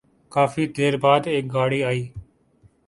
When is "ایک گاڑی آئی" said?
1.33-2.03